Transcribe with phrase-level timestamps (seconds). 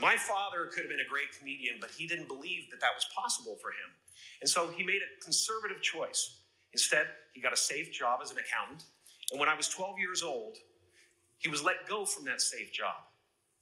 [0.00, 3.04] My father could have been a great comedian, but he didn't believe that that was
[3.14, 3.90] possible for him.
[4.40, 6.38] And so he made a conservative choice.
[6.72, 8.84] Instead, he got a safe job as an accountant.
[9.32, 10.56] And when I was 12 years old,
[11.38, 12.94] he was let go from that safe job.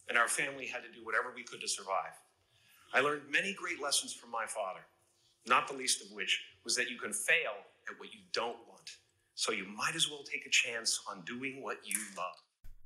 [0.08, 2.12] And our family had to do whatever we could to survive.
[2.92, 4.80] I learned many great lessons from my father,
[5.46, 7.56] not the least of which was that you can fail
[7.90, 8.90] at what you don't want.
[9.34, 12.36] So you might as well take a chance on doing what you love.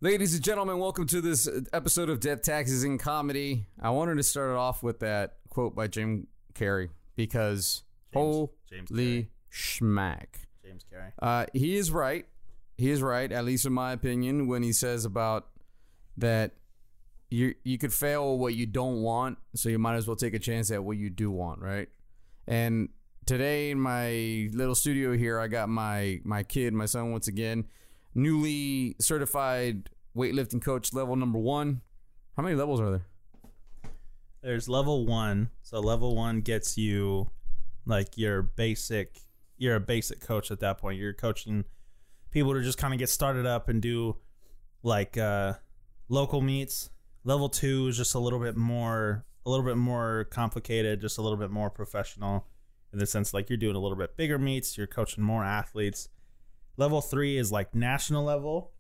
[0.02, 3.66] Ladies and gentlemen, welcome to this episode of Death Taxes in Comedy.
[3.78, 7.82] I wanted to start it off with that quote by Jim Carrey because
[8.14, 10.46] James- James holy schmack.
[10.64, 11.12] James Carrey.
[11.20, 12.24] Uh, he is right.
[12.78, 15.48] He is right, at least in my opinion, when he says about
[16.16, 16.52] that
[17.28, 20.38] you you could fail what you don't want, so you might as well take a
[20.38, 21.90] chance at what you do want, right?
[22.48, 22.88] And
[23.26, 27.66] today in my little studio here, I got my my kid, my son, once again,
[28.14, 31.82] newly certified weightlifting coach, level number one.
[32.36, 33.06] How many levels are there?
[34.42, 35.50] There's level one.
[35.62, 37.30] So level one gets you
[37.86, 39.18] like your basic.
[39.58, 40.98] You're a basic coach at that point.
[40.98, 41.64] You're coaching
[42.30, 44.16] people to just kind of get started up and do
[44.82, 45.54] like uh,
[46.08, 46.90] local meets.
[47.24, 51.22] Level two is just a little bit more, a little bit more complicated, just a
[51.22, 52.46] little bit more professional
[52.92, 54.78] in the sense like you're doing a little bit bigger meets.
[54.78, 56.08] You're coaching more athletes.
[56.80, 58.72] Level three is like national level.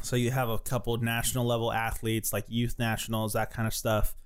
[0.00, 4.16] So you have a couple national level athletes like youth nationals, that kind of stuff.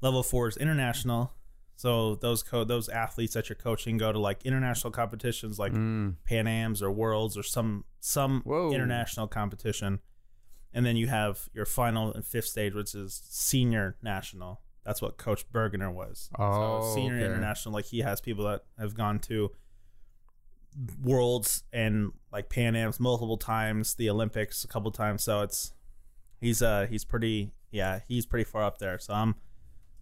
[0.00, 1.34] Level four is international.
[1.76, 6.14] So those co- those athletes that you're coaching go to like international competitions like mm.
[6.24, 8.72] Pan Am's or Worlds or some some Whoa.
[8.72, 10.00] international competition.
[10.72, 14.62] And then you have your final and fifth stage, which is senior national.
[14.86, 16.30] That's what Coach Burgener was.
[16.38, 17.26] Oh, so senior okay.
[17.26, 19.50] international, like he has people that have gone to
[21.02, 25.22] worlds and like Pan Am's multiple times, the Olympics a couple times.
[25.22, 25.72] So it's
[26.40, 28.98] he's uh he's pretty yeah he's pretty far up there.
[28.98, 29.34] So I'm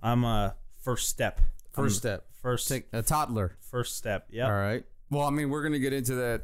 [0.03, 0.51] I'm uh
[0.83, 1.41] first step
[1.73, 2.27] First I'm step.
[2.43, 3.57] first Take a toddler.
[3.61, 4.85] first step yeah All right.
[5.11, 6.43] Well, I mean, we're to get into that,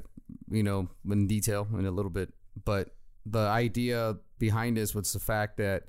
[0.50, 2.32] you know, in detail in a little bit.
[2.64, 2.90] But
[3.24, 5.84] the idea behind this was the fact that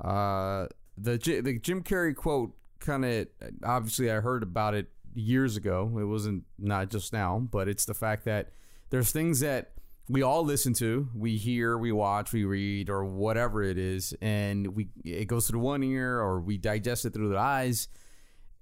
[0.00, 0.66] uh,
[0.96, 3.26] the the Jim Carrey quote kind of
[3.64, 5.96] obviously I heard about it years ago.
[5.98, 8.50] It wasn't not just now, but it's the fact that
[8.90, 9.72] there's things that
[10.08, 14.74] we all listen to, we hear, we watch, we read, or whatever it is, and
[14.74, 17.88] we it goes through one ear or we digest it through the eyes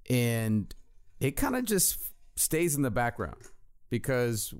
[0.09, 0.73] and
[1.19, 1.97] it kind of just
[2.35, 3.41] stays in the background
[3.89, 4.53] because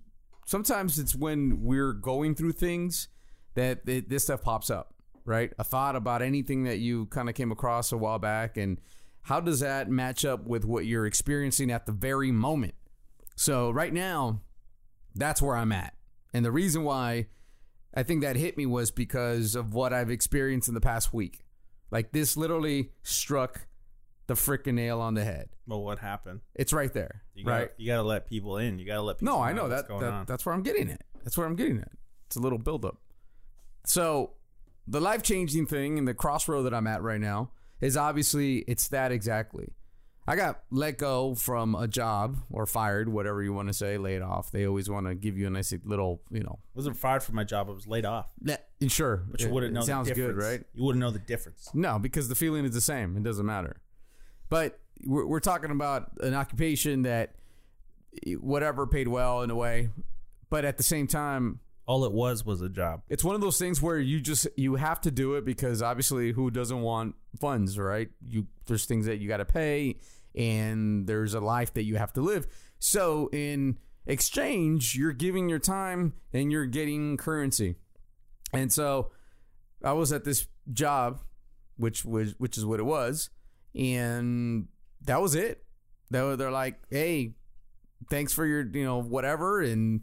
[0.45, 3.07] sometimes it's when we're going through things
[3.55, 4.93] that th- this stuff pops up,
[5.25, 5.51] right?
[5.59, 8.79] A thought about anything that you kind of came across a while back, and
[9.23, 12.75] how does that match up with what you're experiencing at the very moment?
[13.35, 14.41] So, right now,
[15.16, 15.94] that's where I'm at.
[16.34, 17.28] And the reason why
[17.94, 21.45] I think that hit me was because of what I've experienced in the past week.
[21.89, 23.67] Like, this literally struck
[24.28, 25.50] the freaking nail on the head.
[25.67, 26.41] Well, what happened?
[26.56, 27.72] It's right there, You gotta, right?
[27.78, 28.79] You got to let people in.
[28.79, 29.35] You got to let people.
[29.35, 31.01] No, I know that, that that's where I'm getting it.
[31.23, 31.91] That's where I'm getting it.
[32.28, 32.97] It's a little buildup.
[33.85, 34.31] So
[34.88, 37.51] the life changing thing and the crossroad that I'm at right now
[37.83, 39.73] is obviously it's that exactly.
[40.25, 44.21] I got let go from a job or fired, whatever you want to say, laid
[44.21, 44.51] off.
[44.51, 47.44] They always want to give you a nice little, you know, wasn't fired from my
[47.44, 47.67] job.
[47.69, 48.31] I was laid off.
[48.41, 48.55] yeah,
[48.88, 49.25] sure.
[49.29, 49.85] But you wouldn't it know.
[49.85, 50.45] Sounds the good, difference.
[50.45, 50.63] right?
[50.73, 51.69] You wouldn't know the difference.
[51.73, 53.17] No, because the feeling is the same.
[53.17, 53.81] It doesn't matter.
[54.47, 57.35] But we're, we're talking about an occupation that
[58.39, 59.89] whatever paid well in a way,
[60.50, 63.01] but at the same time, All it was was a job.
[63.09, 66.31] it's one of those things where you just you have to do it because obviously
[66.31, 68.09] who doesn't want funds, right?
[68.25, 69.97] You there's things that you got to pay
[70.35, 72.47] and there's a life that you have to live.
[72.79, 77.75] So in exchange, you're giving your time and you're getting currency.
[78.53, 79.11] And so
[79.83, 81.19] I was at this job
[81.75, 83.29] which was which is what it was
[83.75, 84.67] and
[85.01, 85.63] that was it.
[86.11, 87.33] They were, they're like, "Hey,
[88.09, 90.01] thanks for your, you know, whatever and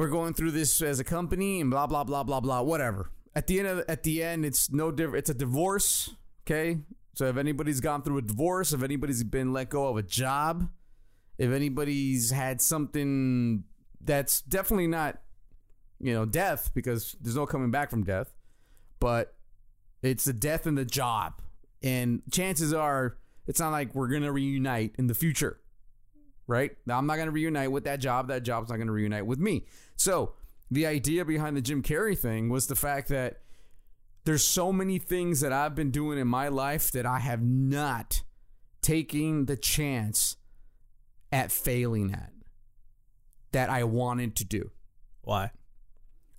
[0.00, 3.10] we're going through this as a company and blah blah blah blah blah whatever.
[3.34, 6.16] At the end of at the end it's no different it's a divorce
[6.46, 6.78] okay?
[7.14, 10.70] So if anybody's gone through a divorce if anybody's been let go of a job
[11.36, 13.64] if anybody's had something
[14.00, 15.20] that's definitely not
[15.98, 18.32] you know death because there's no coming back from death
[19.00, 19.34] but
[20.02, 21.42] it's the death in the job.
[21.82, 25.60] And chances are it's not like we're gonna reunite in the future
[26.50, 26.72] right?
[26.84, 28.28] Now, I'm not going to reunite with that job.
[28.28, 29.64] That job's not going to reunite with me.
[29.96, 30.34] So,
[30.70, 33.40] the idea behind the Jim Carrey thing was the fact that
[34.24, 38.22] there's so many things that I've been doing in my life that I have not
[38.82, 40.36] taken the chance
[41.32, 42.32] at failing at
[43.52, 44.70] that I wanted to do.
[45.22, 45.50] Why?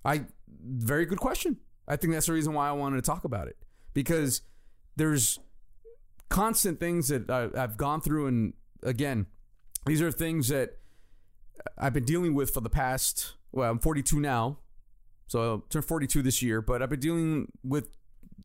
[0.04, 0.26] I
[0.64, 1.56] very good question.
[1.88, 3.56] I think that's the reason why I wanted to talk about it
[3.94, 4.42] because
[4.96, 5.38] there's
[6.28, 9.26] constant things that I, I've gone through, and again,
[9.86, 10.78] these are things that
[11.78, 13.34] I've been dealing with for the past.
[13.50, 14.58] Well, I'm 42 now,
[15.26, 16.60] so I'll turn 42 this year.
[16.62, 17.88] But I've been dealing with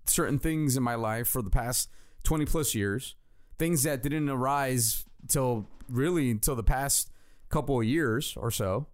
[0.05, 1.89] certain things in my life for the past
[2.23, 3.15] 20 plus years.
[3.57, 7.11] Things that didn't arise till really until the past
[7.49, 8.87] couple of years or so,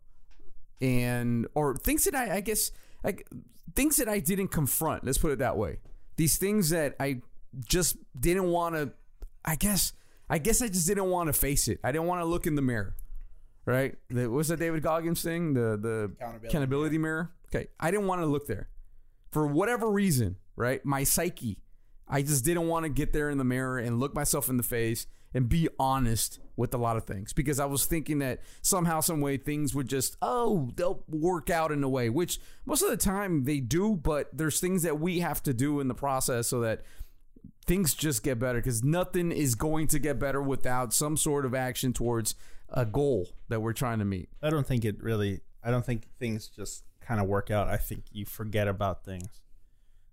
[0.79, 2.71] and or things that I, I guess
[3.03, 3.27] like
[3.75, 5.03] things that I didn't confront.
[5.03, 5.79] Let's put it that way.
[6.15, 7.21] These things that I
[7.65, 8.91] just didn't want to.
[9.45, 9.93] I guess.
[10.33, 11.79] I guess I just didn't want to face it.
[11.83, 12.95] I didn't want to look in the mirror.
[13.67, 13.93] Right?
[14.09, 15.53] The, what's the David Goggins thing?
[15.53, 17.31] The the Accountability accountability mirror.
[17.53, 17.67] Okay.
[17.79, 18.69] I didn't want to look there
[19.29, 20.37] for whatever reason.
[20.55, 20.83] Right?
[20.83, 21.59] My psyche.
[22.07, 24.63] I just didn't want to get there in the mirror and look myself in the
[24.63, 29.01] face and be honest with a lot of things because I was thinking that somehow,
[29.01, 32.89] some way, things would just oh they'll work out in a way, which most of
[32.89, 36.47] the time they do, but there's things that we have to do in the process
[36.47, 36.81] so that
[37.63, 41.55] things just get better because nothing is going to get better without some sort of
[41.55, 42.35] action towards
[42.69, 44.29] a goal that we're trying to meet.
[44.41, 45.41] I don't think it really.
[45.63, 47.67] I don't think things just kind of work out.
[47.67, 49.41] I think you forget about things,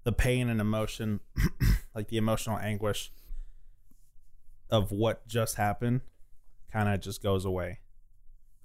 [0.05, 1.21] the pain and emotion,
[1.95, 3.13] like the emotional anguish
[4.71, 6.03] of what just happened,
[6.73, 7.81] kind of just goes away.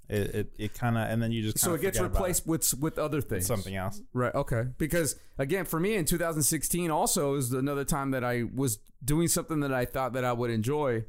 [0.08, 2.98] It it, it kind of and then you just So it gets replaced with with
[3.00, 3.46] other things.
[3.46, 4.02] something else.
[4.14, 4.34] Right.
[4.36, 4.66] Okay.
[4.78, 9.60] Because again, for me in 2016, also is another time that I was doing something
[9.62, 11.06] that I thought that I would enjoy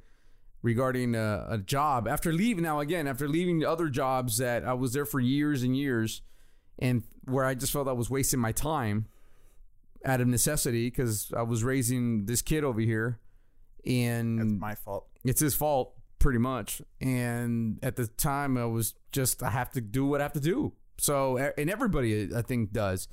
[0.62, 2.62] regarding a, a job after leaving.
[2.64, 6.22] Now, again, after leaving other jobs that I was there for years and years,
[6.78, 9.06] and where I just felt I was wasting my time
[10.04, 13.18] out of necessity because I was raising this kid over here,
[13.84, 15.06] and That's my fault.
[15.24, 16.82] it's his fault pretty much.
[17.00, 20.40] And at the time i was just i have to do what i have to
[20.40, 20.72] do.
[20.98, 23.08] So and everybody i think does.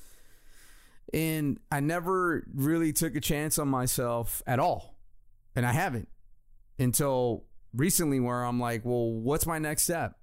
[1.14, 4.98] And i never really took a chance on myself at all.
[5.56, 6.10] And i haven't
[6.80, 10.18] until recently where i'm like well what's my next step?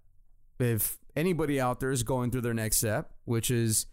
[0.58, 3.86] If anybody out there is going through their next step which is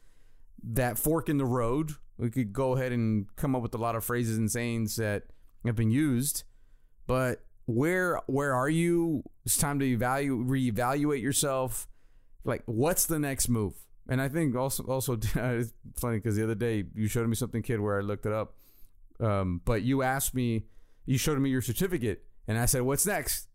[0.63, 3.95] that fork in the road we could go ahead and come up with a lot
[3.95, 5.23] of phrases and sayings that
[5.65, 6.43] have been used.
[7.05, 9.23] But where where are you?
[9.45, 11.87] It's time to evaluate reevaluate yourself.
[12.43, 13.73] Like what's the next move?
[14.09, 17.61] And i think also also it's funny because the other day you showed me something
[17.61, 18.55] kid where i looked it up.
[19.19, 20.65] Um, but you asked me
[21.05, 23.47] you showed me your certificate and i said what's next?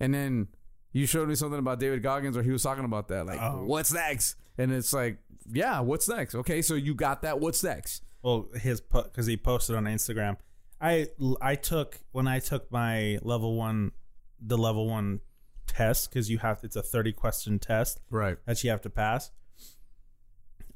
[0.00, 0.48] And then
[0.92, 3.64] you showed me something about david goggins or he was talking about that like Oh.
[3.64, 4.36] what's next?
[4.58, 5.16] And it's like
[5.50, 6.34] yeah what's next?
[6.34, 8.04] Okay so you got that what's next?
[8.22, 10.36] Well, his because he posted on Instagram.
[10.80, 11.08] I
[11.40, 13.92] I took when I took my level one,
[14.40, 15.20] the level one
[15.66, 19.30] test because you have it's a thirty question test right that you have to pass.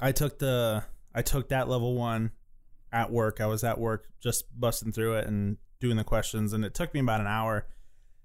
[0.00, 0.84] I took the
[1.14, 2.32] I took that level one
[2.92, 3.40] at work.
[3.40, 6.92] I was at work just busting through it and doing the questions, and it took
[6.94, 7.66] me about an hour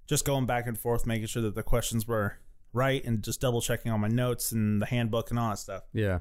[0.06, 2.38] just going back and forth, making sure that the questions were
[2.72, 5.84] right and just double checking on my notes and the handbook and all that stuff
[5.94, 6.18] yeah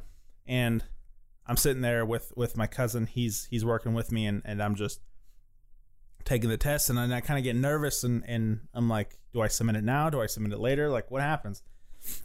[0.48, 0.82] and
[1.48, 3.08] I'm sitting there with with my cousin.
[3.08, 5.00] He's he's working with me, and, and I'm just
[6.28, 9.42] taking the test, and then I kind of get nervous, and and I'm like, do
[9.42, 10.10] I submit it now?
[10.10, 10.90] Do I submit it later?
[10.90, 11.64] Like, what happens?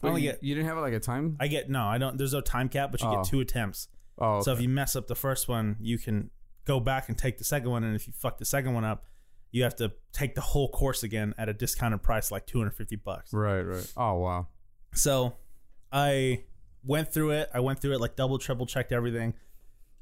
[0.02, 2.18] I only you, get you didn't have like a time I get no, I don't.
[2.18, 3.16] There's no time cap, but you Oh.
[3.16, 3.88] get two attempts.
[4.18, 6.30] oh So if you mess up the first one, you can
[6.64, 9.06] go back and take the second one, and if you fuck the second one up,
[9.50, 13.32] you have to take the whole course again at a discounted price, like 250 bucks.
[13.32, 14.46] right right oh wow
[14.94, 15.34] So
[15.92, 16.44] I
[16.84, 17.50] went through it.
[17.54, 19.34] I went through it like double, triple checked everything.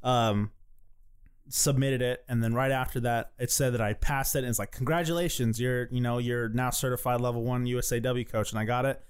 [0.03, 0.51] Um,
[1.51, 4.41] submitted it, and then right after that, it said that I passed it.
[4.41, 8.59] And it's like, congratulations, you're you know you're now certified level one USAW coach, and
[8.59, 9.03] I got it.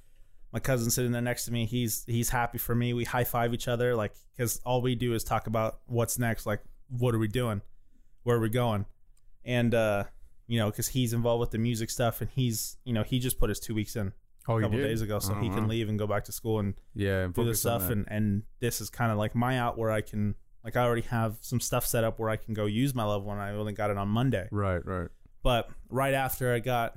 [0.52, 1.66] My cousin sitting there next to me.
[1.66, 2.92] He's he's happy for me.
[2.92, 6.47] We high five each other, like because all we do is talk about what's next.
[6.47, 7.62] Like, what are we doing?
[8.25, 8.87] Where are we going?
[9.44, 10.04] And uh,
[10.47, 13.38] you know, because he's involved with the music stuff, and he's you know he just
[13.38, 14.12] put his two weeks in
[14.49, 16.59] oh a couple days ago, so Oh, he can leave and go back to school
[16.59, 17.82] and yeah and do this stuff.
[17.92, 21.02] And and this is kind of like my out where I can like I already
[21.02, 23.38] have some stuff set up where I can go use my level one.
[23.38, 25.08] I only got it on Monday, right right
[25.42, 26.96] but right after I got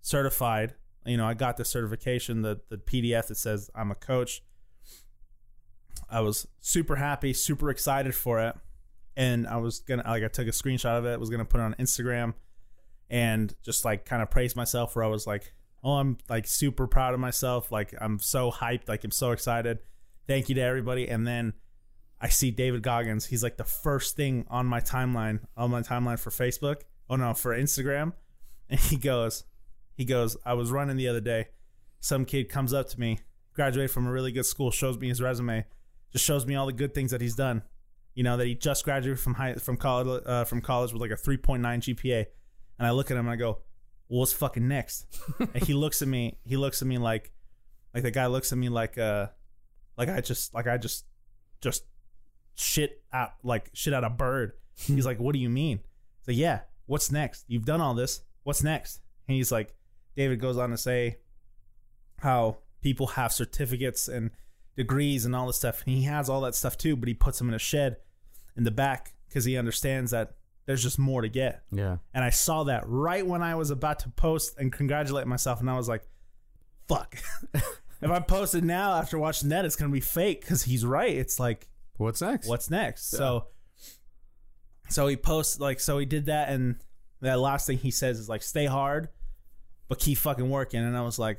[0.00, 0.74] certified,
[1.06, 4.42] you know, I got the certification, the the PDF that says I'm a coach.
[6.08, 8.54] I was super happy, super excited for it,
[9.16, 11.64] and I was gonna like I took a screenshot of it, was gonna put it
[11.64, 12.34] on Instagram,
[13.10, 14.94] and just like kind of praise myself.
[14.94, 18.88] Where I was like, oh, I'm like super proud of myself, like I'm so hyped,
[18.88, 19.78] like I'm so excited.
[20.26, 21.54] Thank you to everybody, and then
[22.24, 23.26] I see David Goggins.
[23.26, 26.80] He's like the first thing on my timeline, on my timeline for Facebook.
[27.10, 28.14] Oh no, for Instagram.
[28.70, 29.44] And he goes,
[29.94, 31.48] he goes, I was running the other day.
[32.00, 33.18] Some kid comes up to me,
[33.52, 35.66] graduated from a really good school, shows me his resume,
[36.12, 37.62] just shows me all the good things that he's done.
[38.14, 41.10] you know, that he just graduated from high from college uh, from college with like
[41.10, 42.26] a 3.9 GPA,
[42.78, 43.58] and I look at him and I go,
[44.08, 45.06] well, "What's fucking next?"
[45.38, 46.38] and he looks at me.
[46.44, 47.32] He looks at me like,
[47.92, 49.26] like the guy looks at me like, uh,
[49.98, 51.04] like I just like I just
[51.60, 51.84] just
[52.54, 54.52] shit out like shit out a bird.
[54.86, 54.94] Hmm.
[54.96, 55.80] He's like, "What do you mean?"
[56.22, 57.44] So yeah, what's next?
[57.48, 58.22] You've done all this.
[58.42, 59.00] What's next?
[59.28, 59.74] And he's like,
[60.16, 61.18] David goes on to say
[62.20, 64.30] how people have certificates and
[64.76, 67.38] degrees and all this stuff, and he has all that stuff too, but he puts
[67.38, 67.96] them in a shed
[68.56, 70.34] in the back because he understands that
[70.66, 71.62] there's just more to get.
[71.70, 71.98] Yeah.
[72.12, 75.68] And I saw that right when I was about to post and congratulate myself, and
[75.68, 76.06] I was like,
[76.88, 77.16] "Fuck."
[77.54, 81.14] if I post it now after watching that, it's gonna be fake because he's right.
[81.14, 82.48] It's like What's next?
[82.48, 83.10] what's next.
[83.10, 83.46] So
[84.88, 86.76] so he posts like so he did that and
[87.20, 89.08] that last thing he says is like stay hard
[89.88, 91.38] but keep fucking working and I was like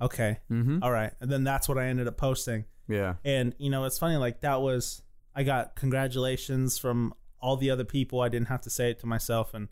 [0.00, 0.82] okay Mm-hmm.
[0.82, 3.14] all right and then that's what I ended up posting Yeah.
[3.24, 5.02] and you know it's funny like that was
[5.34, 9.06] I got congratulations from all the other people I didn't have to say it to
[9.06, 9.68] myself and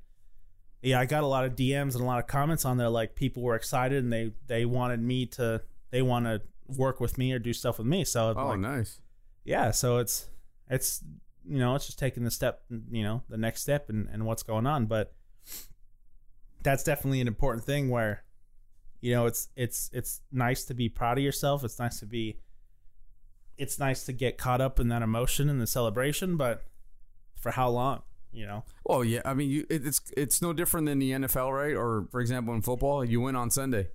[0.82, 3.16] yeah I got a lot of DMs and a lot of comments on there like
[3.16, 6.40] people were excited and they they wanted me to they want to
[6.76, 9.00] work with me or do stuff with me so Oh, like, nice.
[9.48, 10.28] Yeah so it's
[10.68, 11.02] it's
[11.48, 14.42] you know it's just taking the step you know the next step and, and what's
[14.42, 14.86] going on.
[14.86, 15.14] But
[16.62, 18.24] that's definitely an important thing where
[19.00, 21.64] you know it's it's it's nice to be proud of yourself.
[21.64, 22.38] It's nice to be
[23.56, 26.64] it's nice to get caught up in that emotion and the celebration but
[27.34, 28.62] for how long you know?
[28.84, 29.22] Well, yeah.
[29.24, 31.74] I mean, you, it, it's it's no different than the NFL, right?
[31.74, 33.88] Or for example, in football, you win on Sunday,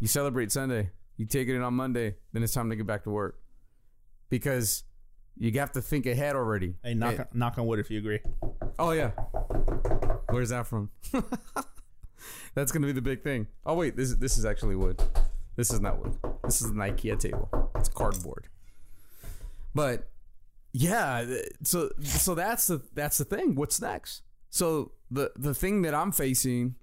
[0.00, 3.04] you celebrate Sunday, you take it in on Monday, then it's time to get back
[3.04, 3.38] to work
[4.28, 4.84] because
[5.38, 6.74] you have to think ahead already.
[6.82, 8.20] hey knock, on, knock on wood if you agree
[8.78, 9.10] oh yeah.
[10.30, 10.90] Where's that from?
[12.54, 13.46] That's gonna be the big thing.
[13.64, 15.02] Oh wait, this this is actually wood.
[15.56, 16.18] This is not wood.
[16.44, 17.70] This is an IKEA table.
[17.76, 18.48] It's cardboard.
[19.74, 20.08] But
[20.72, 23.54] yeah, th- so so that's the that's the thing.
[23.54, 24.22] What's next?
[24.50, 26.76] So the the thing that I'm facing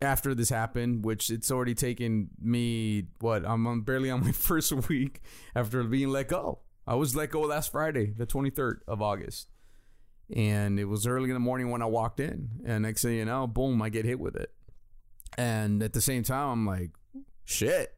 [0.00, 4.72] after this happened, which it's already taken me what I'm on, barely on my first
[4.88, 5.20] week
[5.54, 6.60] after being let go.
[6.88, 9.48] I was let go last Friday, the 23rd of August,
[10.34, 12.48] and it was early in the morning when I walked in.
[12.64, 14.50] And next thing you know, boom, I get hit with it.
[15.36, 16.92] And at the same time, I'm like,
[17.44, 17.94] shit.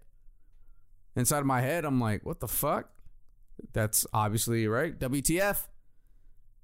[1.15, 2.91] Inside of my head, I'm like, what the fuck?
[3.73, 4.99] That's obviously right.
[4.99, 5.69] WTF?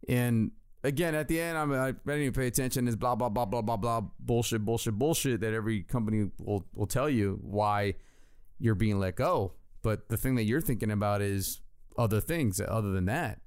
[0.09, 0.50] And
[0.83, 2.88] again, at the end, I'm I didn't even pay attention.
[2.88, 6.87] Is blah blah blah blah blah blah bullshit bullshit bullshit that every company will will
[6.87, 7.95] tell you why
[8.59, 9.52] you're being let go.
[9.83, 11.61] But the thing that you're thinking about is
[11.99, 13.41] other things other than that.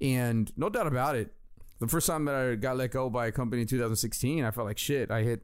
[0.00, 1.32] And no doubt about it,
[1.78, 4.66] the first time that I got let go by a company in 2016, I felt
[4.66, 5.10] like shit.
[5.10, 5.42] I hit,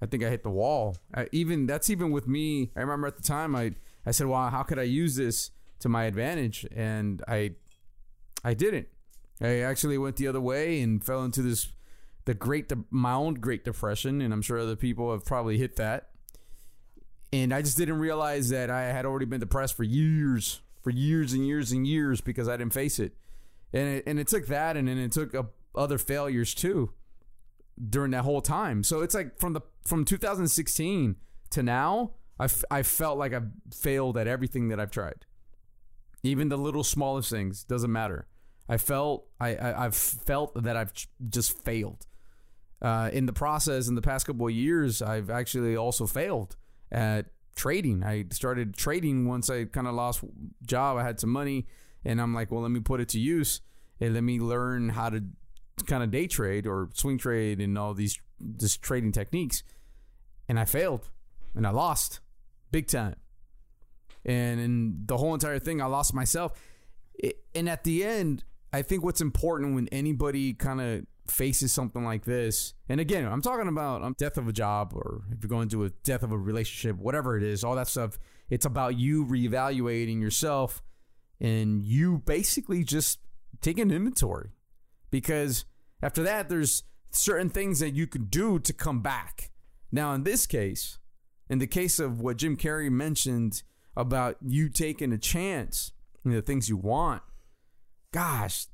[0.00, 0.96] I think I hit the wall.
[1.14, 2.70] I, even that's even with me.
[2.76, 3.74] I remember at the time I
[4.06, 6.66] I said, well, how could I use this to my advantage?
[6.74, 7.52] And I
[8.44, 8.88] I didn't.
[9.40, 11.68] I actually went the other way and fell into this
[12.24, 15.76] the great de- my own great depression, and I'm sure other people have probably hit
[15.76, 16.10] that.
[17.32, 21.32] And I just didn't realize that I had already been depressed for years, for years
[21.32, 23.12] and years and years because I didn't face it.
[23.72, 25.42] And it, and it took that, and then it took uh,
[25.74, 26.92] other failures too
[27.88, 28.82] during that whole time.
[28.82, 31.16] So it's like from the from 2016
[31.50, 35.26] to now, I, f- I felt like I've failed at everything that I've tried.
[36.22, 38.26] Even the little smallest things doesn't matter.
[38.68, 40.92] I felt I, I I've felt that I've
[41.28, 42.06] just failed.
[42.80, 46.56] Uh, in the process, in the past couple of years, I've actually also failed
[46.92, 47.26] at
[47.58, 48.02] trading.
[48.02, 50.24] I started trading once I kind of lost
[50.66, 50.96] job.
[50.96, 51.66] I had some money,
[52.04, 53.60] and I'm like, well, let me put it to use
[54.00, 55.24] and let me learn how to
[55.86, 59.62] kind of day trade or swing trade and all these this trading techniques.
[60.48, 61.10] And I failed,
[61.54, 62.20] and I lost
[62.70, 63.16] big time.
[64.24, 66.52] And in the whole entire thing, I lost myself.
[67.14, 72.04] It, and at the end, I think what's important when anybody kind of faces something
[72.04, 75.48] like this, and again, I'm talking about um, death of a job, or if you're
[75.48, 78.18] going to a death of a relationship, whatever it is, all that stuff.
[78.50, 80.82] It's about you reevaluating yourself
[81.40, 83.18] and you basically just
[83.60, 84.50] taking inventory,
[85.10, 85.64] because
[86.02, 89.50] after that, there's certain things that you can do to come back.
[89.90, 90.98] Now, in this case,
[91.48, 93.62] in the case of what Jim Carrey mentioned
[93.96, 95.92] about you taking a chance
[96.24, 97.22] in the things you want,
[98.12, 98.66] gosh,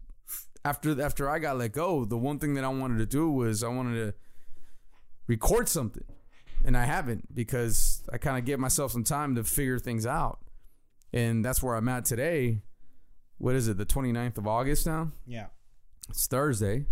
[0.65, 3.63] after after I got let go, the one thing that I wanted to do was
[3.63, 4.15] I wanted to
[5.27, 6.05] record something,
[6.65, 10.39] and I haven't because I kind of give myself some time to figure things out,
[11.13, 12.63] and that's where I'm at today.
[13.39, 13.77] What is it?
[13.77, 15.13] The 29th of August now.
[15.27, 15.47] yeah
[16.09, 16.87] It's Thursday,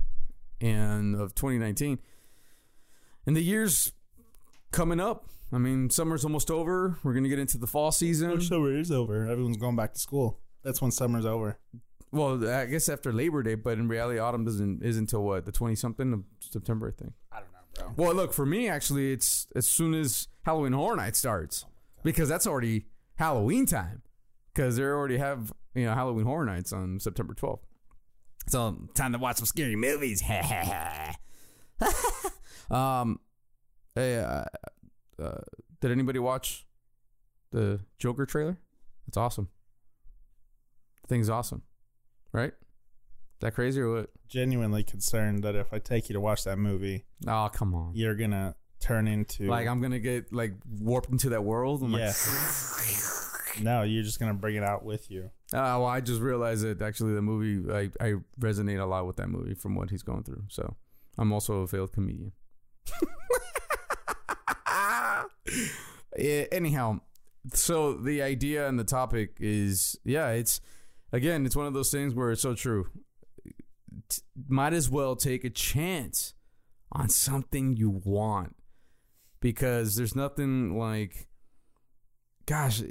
[0.60, 1.98] and of 2019,
[3.26, 3.92] and the year's
[4.70, 5.28] coming up.
[5.54, 6.98] I mean, summer's almost over.
[7.02, 8.40] We're gonna get into the fall season.
[8.40, 11.58] summer is over everyone's going back to school that's when summer's over
[12.12, 15.52] well, I guess after Labor Day, but in reality, autumn doesn't is until what the
[15.52, 17.14] twenty something of September, I think.
[17.32, 18.06] I don't know, bro.
[18.06, 21.64] Well, look for me, actually, it's as soon as Halloween Horror Night starts
[22.02, 24.02] because that's already Halloween time
[24.52, 27.64] because they already have you know Halloween Horror Nights on September twelfth.
[28.48, 30.22] So time to watch some scary movies.
[32.70, 33.20] um,
[33.94, 34.44] hey, uh,
[35.22, 35.40] uh,
[35.80, 36.66] did anybody watch
[37.52, 38.58] the Joker trailer?
[39.08, 39.48] It's awesome.
[41.02, 41.62] The thing's awesome,
[42.32, 42.52] right?
[43.40, 44.10] That crazy or what?
[44.28, 47.92] Genuinely concerned that if I take you to watch that movie, Oh, come on.
[47.94, 51.82] you're gonna turn into Like I'm gonna get like warped into that world.
[51.82, 52.12] I'm yeah.
[53.62, 55.30] no, you're just gonna bring it out with you.
[55.52, 59.06] like, oh, well, I just realized that actually the movie I I resonate a lot
[59.06, 60.44] with that movie from what he's going through.
[60.48, 60.76] So
[61.18, 62.32] I'm also a failed comedian.
[66.18, 67.00] Yeah, anyhow,
[67.54, 70.60] so the idea and the topic is yeah, it's
[71.12, 72.88] again, it's one of those things where it's so true.
[74.08, 76.34] T- might as well take a chance
[76.90, 78.56] on something you want
[79.40, 81.28] because there's nothing like
[82.46, 82.82] gosh,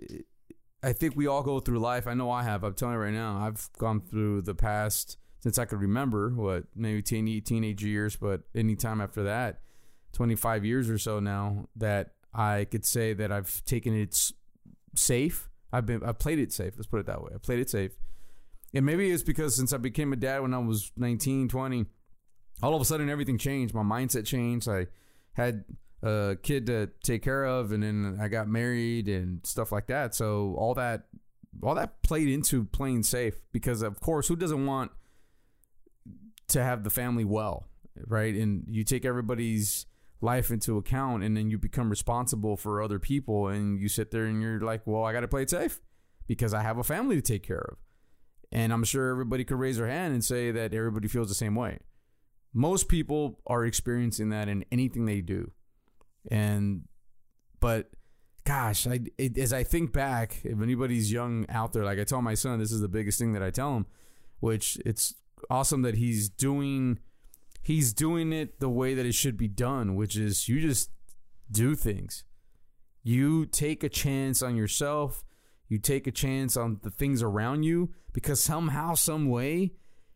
[0.84, 2.08] I think we all go through life.
[2.08, 2.64] I know I have.
[2.64, 3.46] I'm telling you right now.
[3.46, 8.42] I've gone through the past since I could remember what maybe teen, teenage years, but
[8.56, 9.60] any time after that,
[10.14, 14.32] 25 years or so now that I could say that I've taken it
[14.96, 15.50] safe.
[15.74, 16.74] I've been I've played it safe.
[16.76, 17.32] Let's put it that way.
[17.34, 17.92] I played it safe.
[18.74, 21.86] And maybe it's because since I became a dad when I was 19, 20,
[22.64, 23.74] all of a sudden everything changed.
[23.74, 24.70] My mindset changed.
[24.70, 24.88] I
[25.34, 25.66] had
[26.04, 30.16] a kid to take care of and then I got married and stuff like that.
[30.16, 31.08] So all that
[31.62, 34.92] all that played into playing safe because of course who doesn't want
[36.48, 37.68] to have the family well,
[38.08, 38.34] right?
[38.34, 39.86] And you take everybody's
[40.22, 44.26] life into account and then you become responsible for other people and you sit there
[44.26, 45.80] and you're like, "Well, I got to play it safe
[46.28, 47.78] because I have a family to take care of."
[48.52, 51.56] And I'm sure everybody could raise their hand and say that everybody feels the same
[51.56, 51.80] way.
[52.54, 55.52] Most people are experiencing that in anything they do.
[56.30, 56.84] And
[57.60, 57.92] but
[58.44, 62.22] gosh, I it, as I think back, if anybody's young out there, like I tell
[62.22, 63.86] my son, this is the biggest thing that I tell him,
[64.40, 65.16] which it's
[65.50, 67.00] awesome that he's doing
[67.62, 70.90] he's doing it the way that it should be done, which is you just
[71.50, 72.24] do things.
[73.04, 75.24] You take a chance on yourself,
[75.72, 79.72] you take a chance on the things around you because somehow some way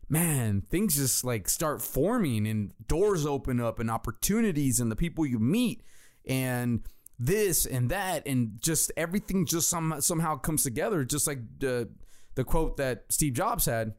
[0.08, 5.26] man, things just like start forming and doors open up and opportunities and the people
[5.26, 5.82] you meet
[6.24, 6.82] and
[7.18, 11.88] this and that and just everything just some, somehow comes together just like the
[12.34, 13.94] the quote that Steve Jobs had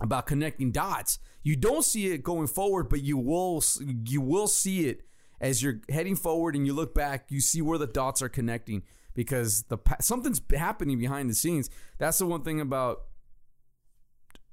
[0.00, 1.18] about connecting dots.
[1.42, 3.64] You don't see it going forward, but you will
[4.04, 5.02] you will see it
[5.40, 7.26] as you're heading forward and you look back.
[7.30, 8.82] You see where the dots are connecting
[9.14, 11.70] because the something's happening behind the scenes.
[11.98, 13.02] That's the one thing about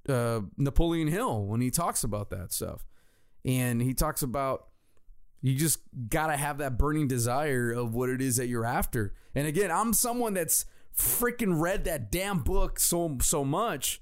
[0.07, 2.85] uh, Napoleon Hill when he talks about that stuff,
[3.45, 4.67] and he talks about
[5.41, 9.13] you just gotta have that burning desire of what it is that you're after.
[9.35, 10.65] And again, I'm someone that's
[10.95, 14.01] freaking read that damn book so so much,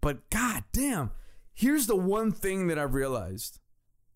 [0.00, 1.10] but god damn,
[1.54, 3.60] here's the one thing that I've realized.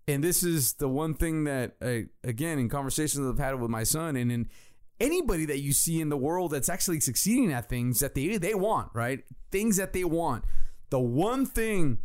[0.06, 3.82] And this is the one thing that, I, again, in conversations I've had with my
[3.82, 4.48] son, and in
[5.00, 8.54] anybody that you see in the world that's actually succeeding at things that they they
[8.54, 9.24] want, right?
[9.50, 10.44] Things that they want.
[10.90, 11.98] The one thing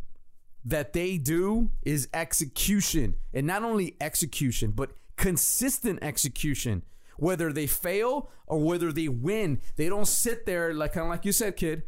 [0.66, 6.84] that they do is execution, and not only execution, but consistent execution.
[7.18, 11.26] Whether they fail or whether they win, they don't sit there like kind of like
[11.26, 11.84] you said, kid.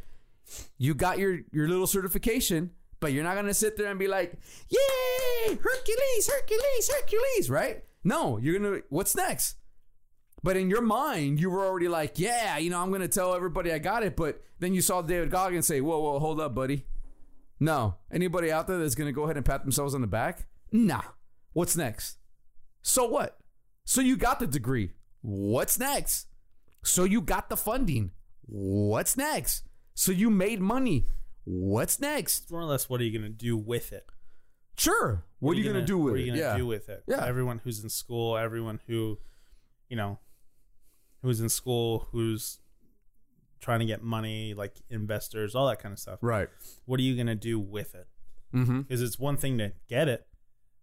[0.77, 4.37] You got your your little certification, but you're not gonna sit there and be like,
[4.69, 7.83] "Yay, Hercules, Hercules, Hercules!" Right?
[8.03, 8.81] No, you're gonna.
[8.89, 9.55] What's next?
[10.45, 13.71] But in your mind, you were already like, "Yeah, you know, I'm gonna tell everybody
[13.71, 16.85] I got it." But then you saw David Goggins say, "Whoa, whoa, hold up, buddy."
[17.59, 20.45] No, anybody out there that's gonna go ahead and pat themselves on the back?
[20.71, 21.01] Nah.
[21.53, 22.17] What's next?
[22.83, 23.39] So what?
[23.85, 24.91] So you got the degree.
[25.21, 26.27] What's next?
[26.83, 28.11] So you got the funding.
[28.45, 29.63] What's next?
[29.95, 31.07] So you made money.
[31.45, 32.51] What's next?
[32.51, 34.05] More or less what are you going to do with it?
[34.77, 35.25] Sure.
[35.39, 36.21] What, are you gonna, do with what it?
[36.21, 36.57] are you gonna yeah.
[36.57, 37.03] do with it?
[37.07, 37.25] Yeah.
[37.25, 39.17] Everyone who's in school, everyone who,
[39.89, 40.19] you know,
[41.25, 42.59] who's in school, who's
[43.59, 46.19] trying to get money, like investors, all that kind of stuff.
[46.21, 46.49] right.
[46.85, 48.07] What are you gonna do with it?
[48.53, 48.81] Mm-hmm.
[48.81, 50.27] Because it's one thing to get it,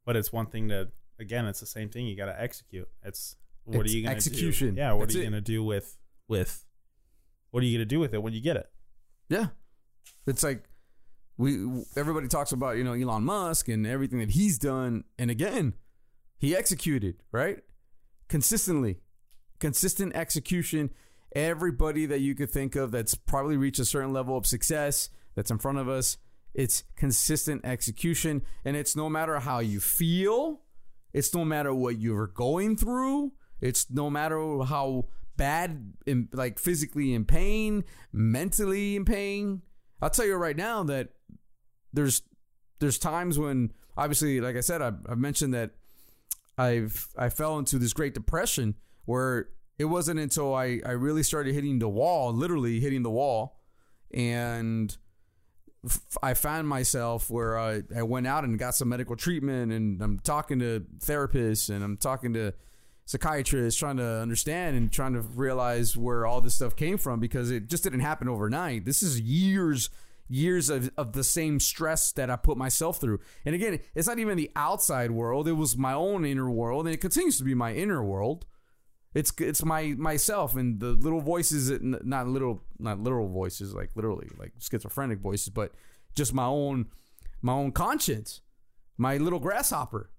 [0.04, 2.06] but it's one thing to again, it's the same thing.
[2.06, 2.88] You got to execute.
[3.04, 4.74] It's what It's are you gonna execution.
[4.74, 4.80] Do?
[4.80, 4.92] Yeah.
[4.92, 5.96] What That's are you gonna do with
[6.28, 6.64] with?
[7.50, 8.68] What are you gonna do with it when you get it?
[9.28, 9.46] Yeah.
[10.26, 10.64] It's like
[11.38, 15.74] we everybody talks about, you know, Elon Musk and everything that he's done and again,
[16.38, 17.60] he executed, right?
[18.28, 18.98] Consistently.
[19.62, 20.90] Consistent execution.
[21.36, 25.52] Everybody that you could think of that's probably reached a certain level of success that's
[25.52, 26.18] in front of us
[26.54, 30.60] It's consistent execution, and it's no matter how you feel,
[31.12, 37.14] it's no matter what you're going through, it's no matter how bad, in, like physically
[37.14, 39.62] in pain, mentally in pain.
[40.02, 41.10] I'll tell you right now that
[41.92, 42.22] there's
[42.80, 45.70] there's times when obviously, like I said, I've, I've mentioned that
[46.58, 51.54] I've I fell into this Great Depression where it wasn't until I I really started
[51.54, 53.60] hitting the wall, literally hitting the wall,
[54.12, 54.96] and
[55.84, 60.00] f- I found myself where I, I went out and got some medical treatment, and
[60.02, 62.54] I'm talking to therapists and I'm talking to
[63.04, 67.50] psychiatrists, trying to understand and trying to realize where all this stuff came from because
[67.50, 68.84] it just didn't happen overnight.
[68.84, 69.90] This is years
[70.28, 73.20] years of, of the same stress that I put myself through.
[73.44, 76.94] And again, it's not even the outside world, it was my own inner world, and
[76.94, 78.46] it continues to be my inner world.
[79.14, 84.28] It's it's my myself and the little voices, not little not literal voices, like literally
[84.38, 85.72] like schizophrenic voices, but
[86.14, 86.86] just my own
[87.42, 88.40] my own conscience,
[88.96, 90.10] my little grasshopper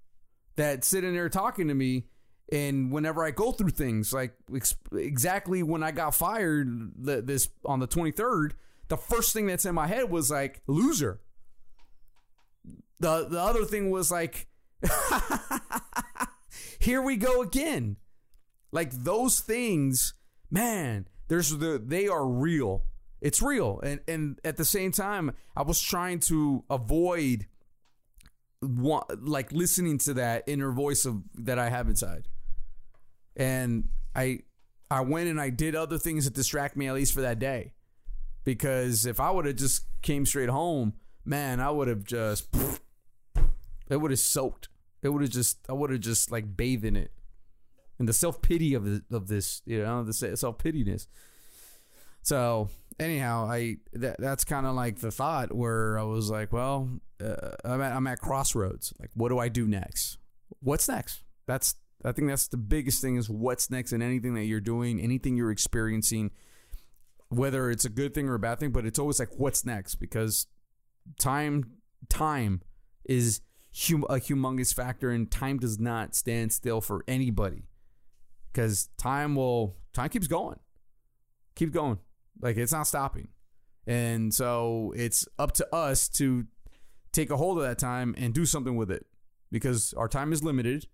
[0.56, 2.06] that's sitting there talking to me.
[2.52, 7.50] And whenever I go through things, like ex- exactly when I got fired th- this
[7.66, 8.52] on the 23rd,
[8.90, 11.22] the first thing that's in my head was like loser.
[13.00, 14.48] The the other thing was like
[16.80, 17.98] here we go again.
[18.74, 20.16] Like those things,
[20.50, 22.86] man, there's the they are real.
[23.22, 23.80] It's real.
[23.82, 27.46] And and at the same time, I was trying to avoid
[28.64, 32.28] wa- like listening to that inner voice of that I have inside.
[33.38, 34.40] And I
[34.90, 37.74] I went and I did other things that distract me at least for that day.
[38.44, 42.48] Because if I would have just came straight home, man, I would have just
[43.88, 44.68] it would have soaked.
[45.04, 47.12] It would have just I would have just like bathed in it.
[48.00, 51.08] And the self pity of the, of this, you know, the self pittiness.
[52.24, 56.90] So anyhow, I that, that's kind of like the thought where I was like, well,
[57.24, 58.94] uh, I'm at, I'm at crossroads.
[59.00, 60.18] Like, what do I do next?
[60.62, 61.24] What's next?
[61.46, 61.76] That's
[62.06, 65.38] I think that's the biggest thing is what's next in anything that you're doing, anything
[65.38, 66.32] you're experiencing,
[67.30, 68.72] whether it's a good thing or a bad thing.
[68.72, 69.96] But it's always like, what's next?
[69.96, 70.48] Because
[71.20, 71.78] time
[72.10, 72.62] time
[73.06, 73.42] is
[73.76, 77.64] hum- a humongous factor, and time does not stand still for anybody.
[78.54, 80.60] Because time will time keeps going,
[81.56, 81.98] keep going.
[82.40, 83.30] Like it's not stopping.
[83.86, 86.46] And so it's up to us to
[87.12, 89.06] take a hold of that time and do something with it
[89.52, 90.88] because our time is limited.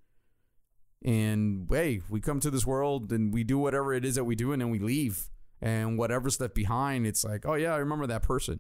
[1.04, 4.36] And hey, we come to this world and we do whatever it is that we
[4.36, 5.30] do and then we leave.
[5.62, 8.60] And whatever's left behind, it's like, oh yeah, I remember that person.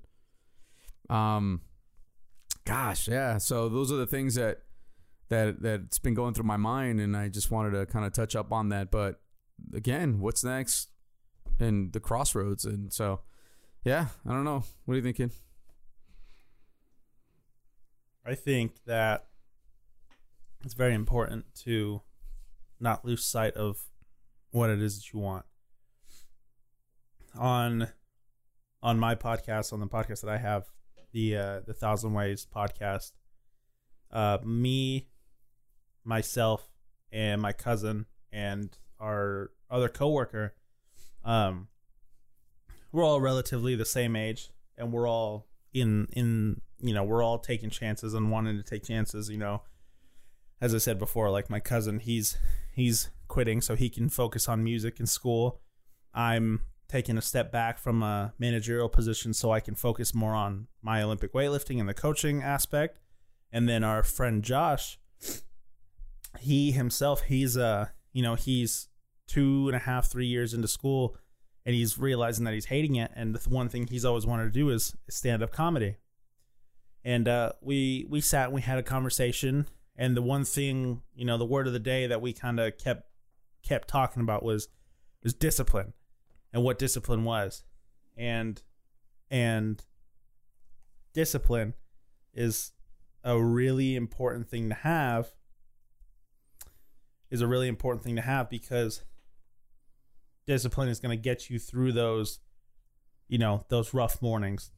[1.09, 1.62] Um
[2.65, 3.38] gosh, yeah.
[3.38, 4.59] So those are the things that
[5.29, 8.35] that that's been going through my mind and I just wanted to kind of touch
[8.35, 8.91] up on that.
[8.91, 9.21] But
[9.73, 10.89] again, what's next?
[11.59, 12.65] And the crossroads.
[12.65, 13.21] And so
[13.83, 14.63] yeah, I don't know.
[14.85, 15.31] What do you thinking?
[18.25, 19.27] I think that
[20.63, 22.01] it's very important to
[22.79, 23.81] not lose sight of
[24.51, 25.45] what it is that you want.
[27.37, 27.87] On
[28.81, 30.65] on my podcast, on the podcast that I have,
[31.11, 33.11] the uh, the Thousand Ways podcast,
[34.11, 35.07] uh, me,
[36.03, 36.69] myself,
[37.12, 40.53] and my cousin and our other coworker,
[41.23, 41.67] um,
[42.91, 47.38] we're all relatively the same age, and we're all in in you know we're all
[47.38, 49.29] taking chances and wanting to take chances.
[49.29, 49.62] You know,
[50.62, 52.38] as I said before, like my cousin, he's
[52.73, 55.62] he's quitting so he can focus on music and school.
[56.13, 60.67] I'm taking a step back from a managerial position so I can focus more on
[60.81, 62.97] my Olympic weightlifting and the coaching aspect.
[63.51, 64.99] And then our friend Josh,
[66.39, 68.88] he himself, he's uh, you know, he's
[69.28, 71.15] two and a half, three years into school,
[71.65, 73.12] and he's realizing that he's hating it.
[73.15, 75.97] And the one thing he's always wanted to do is stand up comedy.
[77.04, 81.25] And uh, we we sat and we had a conversation, and the one thing, you
[81.25, 83.04] know, the word of the day that we kind of kept
[83.63, 84.67] kept talking about was
[85.23, 85.93] was discipline
[86.54, 87.63] and what discipline was
[88.17, 88.62] and
[89.30, 89.86] and
[91.13, 91.73] discipline
[92.34, 92.71] is
[93.23, 95.34] a really important thing to have
[97.29, 99.03] is a really important thing to have because
[100.47, 102.39] discipline is going to get you through those
[103.27, 104.71] you know those rough mornings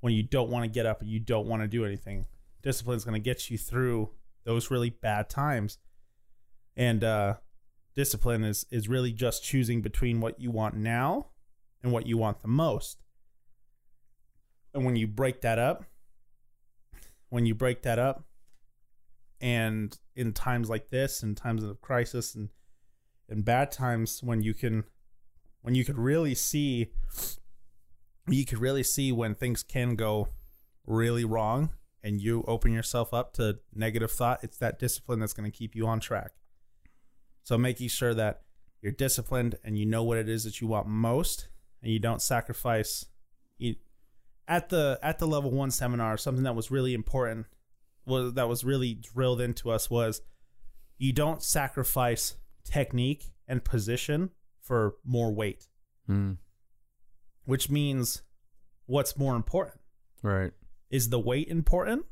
[0.00, 2.26] when you don't want to get up and you don't want to do anything.
[2.62, 4.10] Discipline is going to get you through
[4.44, 5.78] those really bad times.
[6.76, 7.34] And uh
[7.96, 11.26] discipline is is really just choosing between what you want now
[11.82, 13.02] and what you want the most.
[14.72, 15.84] And when you break that up
[17.30, 18.24] when you break that up
[19.40, 22.48] and in times like this in times of crisis and
[23.28, 24.84] in bad times when you can
[25.62, 26.90] when you could really see
[28.28, 30.28] you could really see when things can go
[30.86, 31.70] really wrong
[32.02, 35.74] and you open yourself up to negative thought, it's that discipline that's going to keep
[35.74, 36.32] you on track.
[37.42, 38.42] So making sure that
[38.82, 41.48] you're disciplined and you know what it is that you want most
[41.82, 43.06] and you don't sacrifice
[43.56, 43.76] you,
[44.46, 47.46] at the at the level 1 seminar something that was really important
[48.08, 50.20] was that was really drilled into us was
[50.96, 55.68] you don't sacrifice technique and position for more weight
[56.08, 56.38] Mm.
[57.44, 58.22] which means
[58.86, 59.80] what's more important
[60.22, 60.52] Right.
[60.90, 62.06] is the weight important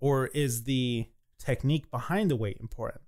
[0.00, 3.02] or is the technique behind the weight important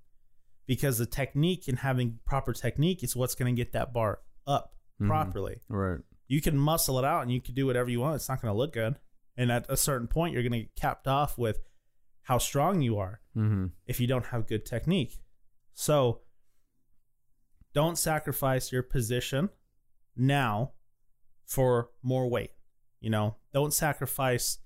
[0.66, 4.74] because the technique and having proper technique is what's going to get that bar up
[5.00, 5.06] Mhm.
[5.06, 6.00] properly Right.
[6.26, 8.52] you can muscle it out and you can do whatever you want it's not going
[8.52, 8.98] to look good
[9.36, 11.60] and at a certain point you're going to get capped off with
[12.28, 13.66] how strong you are Mm-hmm.
[13.86, 15.18] if you don't have good technique
[15.74, 16.20] so
[17.72, 19.48] don't sacrifice your position
[20.16, 20.72] now
[21.46, 22.50] for more weight
[23.00, 24.58] you know don't sacrifice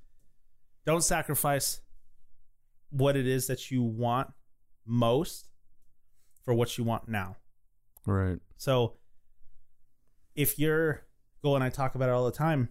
[0.87, 1.81] don't sacrifice
[2.91, 4.29] what it is that you want
[4.87, 5.49] most
[6.45, 7.37] for what you want now
[8.07, 8.39] Right.
[8.57, 8.95] so
[10.35, 11.03] if your
[11.43, 12.71] goal, and I talk about it all the time,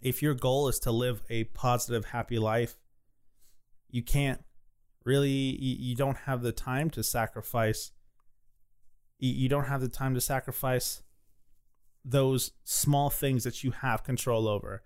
[0.00, 2.76] if your goal is to live a positive, happy life,
[3.90, 4.42] you can't
[5.04, 7.92] really, you, you don't have the time to sacrifice,
[9.18, 11.02] you, you don't have the time to sacrifice
[12.04, 14.82] those small things that you have control over,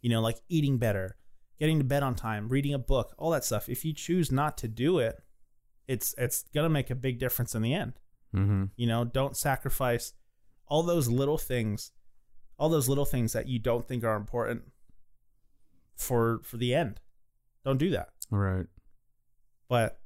[0.00, 1.16] you know, like eating better,
[1.58, 3.68] getting to bed on time, reading a book, all that stuff.
[3.68, 5.22] If you choose not to do it,
[5.86, 7.94] it's it's gonna make a big difference in the end.
[8.34, 8.64] Mm-hmm.
[8.76, 10.14] You know, don't sacrifice
[10.66, 11.92] all those little things,
[12.58, 14.62] all those little things that you don't think are important
[15.96, 17.00] for for the end.
[17.64, 18.08] Don't do that.
[18.30, 18.66] Right.
[19.68, 19.98] But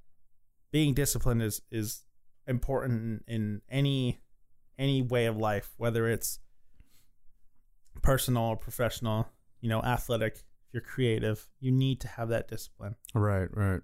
[0.70, 2.04] being disciplined is is
[2.46, 4.20] important in, any
[4.78, 6.38] any way of life, whether it's
[8.02, 9.28] personal or professional,
[9.60, 12.96] you know, athletic, if you're creative, you need to have that discipline.
[13.14, 13.80] Right, right.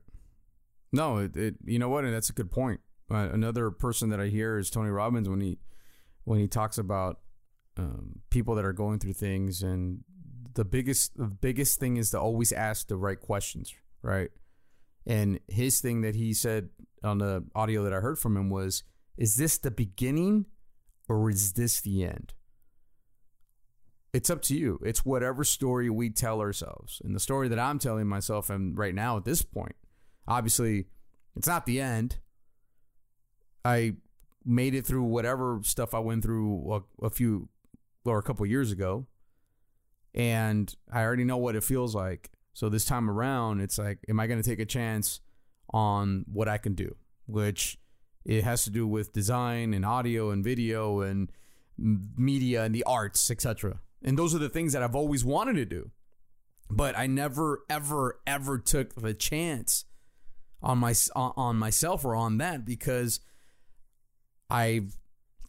[0.93, 2.81] No, it, it you know what, and that's a good point.
[3.11, 5.59] Uh, another person that I hear is Tony Robbins when he
[6.25, 7.21] when he talks about
[7.77, 10.01] um, people that are going through things, and
[10.55, 13.75] the biggest the biggest thing is to always ask the right questions,
[14.07, 14.31] right?
[15.07, 16.71] And his thing that he said
[17.03, 18.83] on the audio that I heard from him was,
[19.17, 20.47] "Is this the beginning,
[21.09, 22.33] or is this the end?"
[24.13, 24.81] It's up to you.
[24.83, 27.03] It's whatever story we tell ourselves.
[27.05, 29.77] And the story that I'm telling myself and right now at this point,
[30.27, 30.87] obviously,
[31.37, 32.19] it's not the end.
[33.65, 33.97] I
[34.43, 37.51] made it through whatever stuff I went through a, a few
[38.07, 39.07] or a couple years ago.
[40.15, 42.31] And I already know what it feels like.
[42.57, 45.21] So this time around, it's like, am I going to take a chance
[45.75, 46.97] on what I can do?
[47.27, 47.77] Which
[48.25, 51.31] it has to do with design and audio and video and
[51.77, 53.81] media and the arts, etc.
[54.03, 55.91] And those are the things that I've always wanted to do.
[56.71, 59.85] But I never, ever, ever took the chance
[60.63, 63.21] on my on myself or on that because
[64.49, 64.87] I,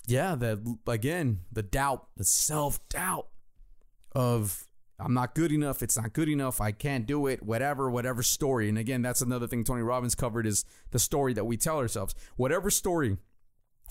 [0.07, 3.27] yeah, the again the doubt, the self doubt
[4.11, 4.66] of
[4.99, 5.83] I'm not good enough.
[5.83, 6.59] It's not good enough.
[6.59, 7.43] I can't do it.
[7.43, 8.67] Whatever, whatever story.
[8.67, 12.15] And again, that's another thing Tony Robbins covered is the story that we tell ourselves.
[12.35, 13.17] Whatever story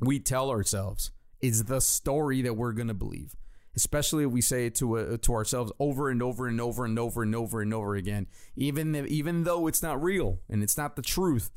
[0.01, 3.37] we tell ourselves is the story that we're gonna believe.
[3.77, 6.99] Especially if we say it to uh, to ourselves over and over and over and
[6.99, 10.79] over and over and over again, even if, even though it's not real and it's
[10.79, 11.51] not the truth,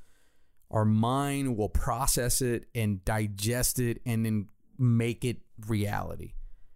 [0.70, 6.34] our mind will process it and digest it and then make it reality.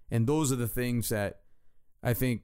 [0.10, 1.42] And those are the things that
[2.02, 2.44] I think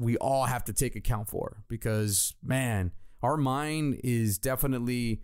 [0.00, 2.90] we all have to take account for because man,
[3.22, 5.20] our mind is definitely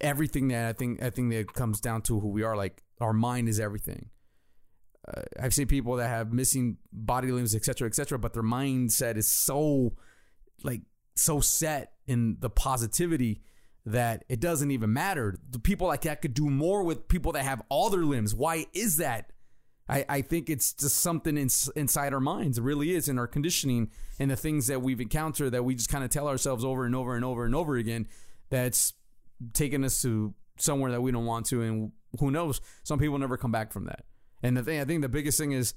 [0.00, 2.56] everything that I think I think that comes down to who we are.
[2.56, 4.10] Like our mind is everything.
[5.06, 8.42] Uh, I've seen people that have missing body limbs, etc., cetera, et cetera, but their
[8.42, 9.92] mindset is so
[10.64, 10.82] like
[11.14, 13.42] so set in the positivity
[13.86, 15.38] that it doesn't even matter.
[15.50, 18.34] The people like that could do more with people that have all their limbs.
[18.34, 19.32] Why is that?
[19.90, 22.58] I, I think it's just something in, inside our minds.
[22.58, 25.88] It really is in our conditioning and the things that we've encountered that we just
[25.88, 28.06] kind of tell ourselves over and over and over and over again
[28.50, 28.94] that's
[29.52, 31.62] taken us to somewhere that we don't want to.
[31.62, 32.60] And who knows?
[32.84, 34.04] Some people never come back from that.
[34.44, 35.74] And the thing, I think the biggest thing is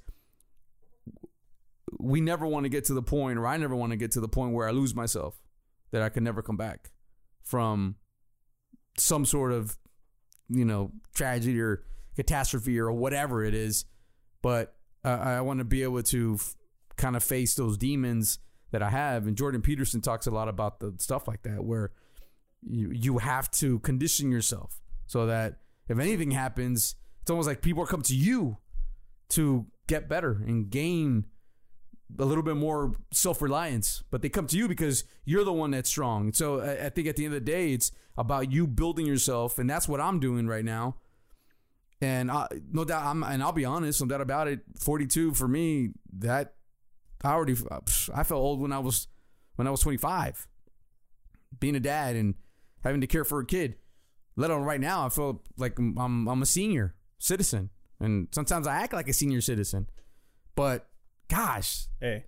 [1.98, 4.20] we never want to get to the point, or I never want to get to
[4.20, 5.40] the point where I lose myself,
[5.90, 6.92] that I can never come back
[7.42, 7.96] from
[8.96, 9.76] some sort of,
[10.48, 11.82] you know, tragedy or
[12.14, 13.84] catastrophe or whatever it is.
[14.44, 14.74] But
[15.06, 16.54] uh, I want to be able to f-
[16.98, 18.38] kind of face those demons
[18.72, 19.26] that I have.
[19.26, 21.92] And Jordan Peterson talks a lot about the stuff like that, where
[22.62, 27.86] you you have to condition yourself so that if anything happens, it's almost like people
[27.86, 28.58] come to you
[29.30, 31.24] to get better and gain
[32.18, 35.70] a little bit more self reliance, but they come to you because you're the one
[35.70, 36.34] that's strong.
[36.34, 39.58] So I, I think at the end of the day, it's about you building yourself,
[39.58, 40.96] and that's what I'm doing right now.
[42.04, 44.60] And I, no doubt, I'm, and I'll be honest, no doubt about it.
[44.78, 46.54] 42 for me, that
[47.22, 47.80] I already, uh,
[48.14, 49.08] I felt old when I was
[49.56, 50.46] when I was 25,
[51.60, 52.34] being a dad and
[52.82, 53.76] having to care for a kid.
[54.36, 58.66] Let alone right now, I feel like I'm I'm, I'm a senior citizen, and sometimes
[58.66, 59.86] I act like a senior citizen.
[60.56, 60.88] But
[61.28, 62.24] gosh, Hey,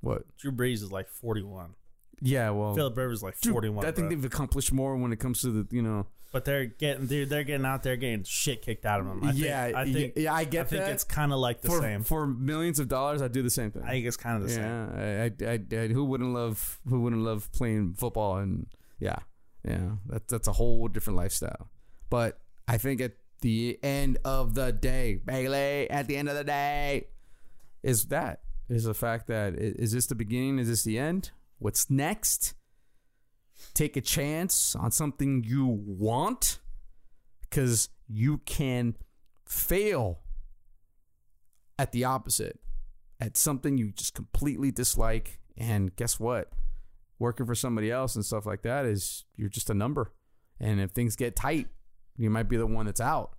[0.00, 0.22] what?
[0.38, 1.74] Drew Brees is like 41.
[2.22, 3.84] Yeah, well, Philip Rivers is like dude, 41.
[3.84, 4.08] I think bro.
[4.08, 6.06] they've accomplished more when it comes to the you know.
[6.32, 9.24] But they're getting they're, they're getting out there getting shit kicked out of them.
[9.24, 10.92] I yeah, think, I think yeah, I get I think that.
[10.92, 12.02] it's kind of like the for same.
[12.04, 13.82] for millions of dollars, I'd do the same thing.
[13.82, 14.64] I think it's kind of the same.
[14.64, 18.66] yeah, I, I, I, I, who wouldn't love who wouldn't love playing football and
[18.98, 19.18] yeah,
[19.66, 21.68] yeah, that's that's a whole different lifestyle.
[22.08, 22.38] But
[22.68, 27.08] I think at the end of the day, Bailey, at the end of the day,
[27.82, 30.58] is that is the fact that is this the beginning?
[30.58, 31.32] Is this the end?
[31.58, 32.54] What's next?
[33.74, 36.58] Take a chance on something you want,
[37.42, 38.96] because you can
[39.46, 40.20] fail
[41.78, 42.60] at the opposite
[43.20, 45.40] at something you just completely dislike.
[45.56, 46.50] And guess what?
[47.18, 50.12] Working for somebody else and stuff like that is you're just a number.
[50.58, 51.68] And if things get tight
[52.16, 53.32] you might be the one that's out.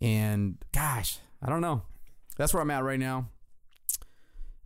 [0.00, 1.82] And gosh i don't know.
[2.36, 3.28] That's where i'm at right now.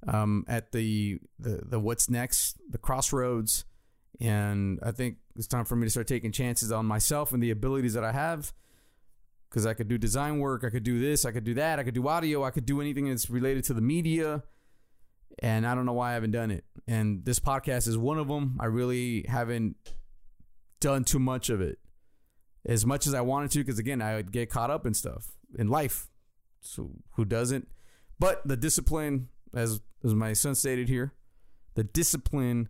[0.06, 3.64] Um at the the, the what's next the crossroads
[4.20, 7.50] and i think it's time for me to start taking chances on myself and the
[7.50, 8.52] abilities that i have
[9.48, 11.82] because I could do design work, I could do this, I could do that, I
[11.82, 14.42] could do audio, I could do anything that's related to the media.
[15.40, 16.64] And I don't know why I haven't done it.
[16.86, 18.58] And this podcast is one of them.
[18.60, 19.76] I really haven't
[20.80, 21.78] done too much of it
[22.64, 25.32] as much as I wanted to, because again, I would get caught up in stuff
[25.58, 26.08] in life.
[26.60, 27.68] So who doesn't?
[28.18, 31.14] But the discipline, as as my son stated here,
[31.74, 32.68] the discipline.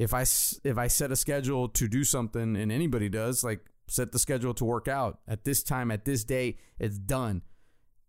[0.00, 4.12] If I if I set a schedule to do something, and anybody does, like set
[4.12, 7.42] the schedule to work out at this time, at this day, it's done.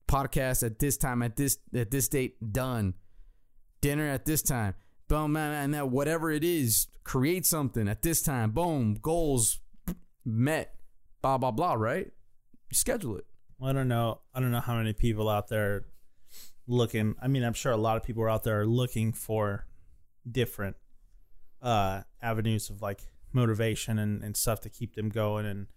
[0.08, 2.93] Podcast at this time, at this at this date, done.
[3.82, 4.75] Dinner at this time,
[5.10, 9.60] boom, and that whatever it is, create something at this time, boom, goals
[10.23, 10.75] met,
[11.21, 11.73] blah blah blah.
[11.73, 12.10] Right?
[12.71, 13.25] Schedule it.
[13.62, 14.21] I don't know.
[14.34, 15.88] I don't know how many people out there
[16.67, 17.15] looking.
[17.21, 19.65] I mean, I'm sure a lot of people are out there looking for
[20.32, 20.77] different
[21.62, 23.02] uh, avenues of like
[23.34, 25.45] motivation and, and stuff to keep them going.
[25.45, 25.67] And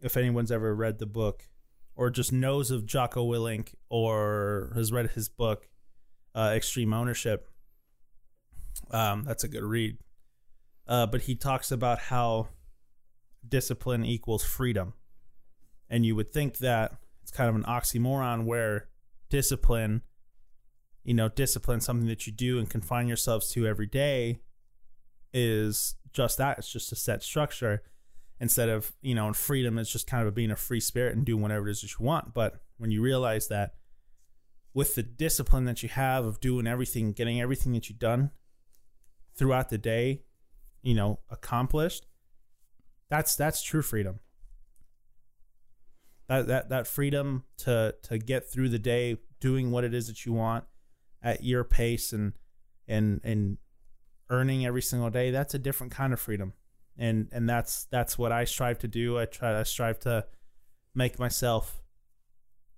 [0.00, 1.48] if anyone's ever read the book
[1.94, 5.68] or just knows of Jocko Willink or has read his book,
[6.34, 7.48] uh, Extreme Ownership,
[8.90, 9.98] um, that's a good read.
[10.86, 12.48] Uh, but he talks about how
[13.46, 14.94] discipline equals freedom.
[15.88, 18.88] And you would think that it's kind of an oxymoron where
[19.28, 20.02] discipline,
[21.04, 24.40] you know, discipline, something that you do and confine yourselves to every day,
[25.32, 26.58] is just that.
[26.58, 27.82] It's just a set structure
[28.40, 31.24] instead of, you know, and freedom is just kind of being a free spirit and
[31.24, 32.34] doing whatever it is that you want.
[32.34, 33.74] But when you realize that
[34.74, 38.30] with the discipline that you have of doing everything, getting everything that you've done
[39.34, 40.22] throughout the day,
[40.82, 42.06] you know, accomplished,
[43.08, 44.20] that's that's true freedom
[46.32, 50.24] that that that freedom to to get through the day doing what it is that
[50.24, 50.64] you want
[51.22, 52.32] at your pace and
[52.88, 53.58] and and
[54.32, 56.54] earning every single day that's a different kind of freedom.
[56.98, 59.18] And and that's that's what I strive to do.
[59.18, 60.26] I try I strive to
[60.94, 61.82] make myself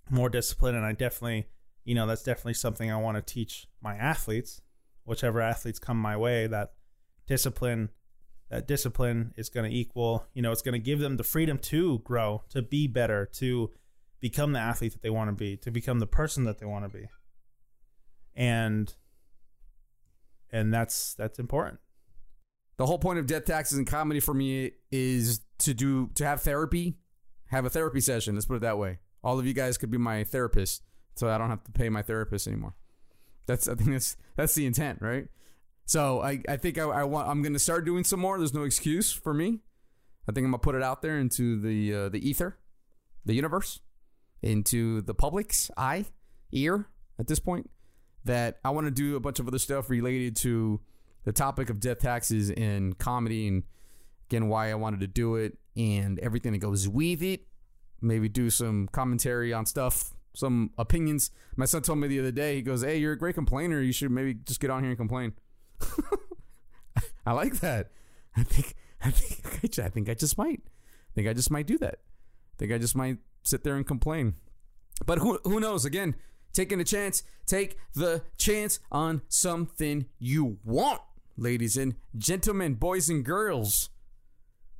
[0.09, 0.77] more disciplined.
[0.77, 1.47] And I definitely
[1.83, 4.61] you know that's definitely something I want to teach my athletes.
[5.03, 6.73] Whichever athletes come my way that
[7.27, 7.89] discipline
[8.49, 11.57] that discipline is going to equal, you know, it's going to give them the freedom
[11.57, 13.71] to grow, to be better, to
[14.19, 16.85] become the athlete that they want to be, to become the person that they want
[16.85, 17.07] to be.
[18.35, 18.93] And
[20.51, 21.79] and that's that's important.
[22.77, 26.41] The whole point of death taxes and comedy for me is to do to have
[26.41, 26.95] therapy,
[27.47, 28.35] have a therapy session.
[28.35, 28.99] Let's put it that way.
[29.23, 30.83] All of you guys could be my therapist,
[31.15, 32.75] so I don't have to pay my therapist anymore.
[33.45, 35.27] That's I think that's that's the intent, right?
[35.85, 38.37] So I, I think I, I want I'm gonna start doing some more.
[38.37, 39.61] There's no excuse for me.
[40.27, 42.57] I think I'm gonna put it out there into the uh, the ether,
[43.23, 43.79] the universe,
[44.41, 46.05] into the public's eye,
[46.51, 46.87] ear
[47.19, 47.69] at this point.
[48.25, 50.81] That I want to do a bunch of other stuff related to
[51.23, 53.63] the topic of death taxes and comedy, and
[54.29, 57.41] again why I wanted to do it and everything that goes with it.
[58.01, 61.31] Maybe do some commentary on stuff, some opinions.
[61.55, 62.55] My son told me the other day.
[62.55, 63.81] He goes, "Hey, you're a great complainer.
[63.81, 65.33] You should maybe just get on here and complain."
[67.25, 67.91] I like that.
[68.35, 70.61] I think I think I think I just might.
[70.65, 71.95] I think I just might do that.
[71.95, 74.35] I think I just might sit there and complain.
[75.05, 75.85] But who who knows?
[75.85, 76.15] Again,
[76.55, 77.21] taking a chance.
[77.45, 81.01] Take the chance on something you want,
[81.37, 83.89] ladies and gentlemen, boys and girls.